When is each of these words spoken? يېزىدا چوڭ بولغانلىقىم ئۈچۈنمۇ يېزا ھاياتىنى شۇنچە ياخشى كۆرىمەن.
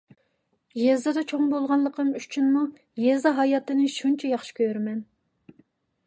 يېزىدا 0.83 1.21
چوڭ 1.31 1.43
بولغانلىقىم 1.49 2.07
ئۈچۈنمۇ 2.19 2.63
يېزا 3.03 3.33
ھاياتىنى 3.41 3.85
شۇنچە 3.97 4.31
ياخشى 4.31 4.55
كۆرىمەن. 4.61 5.05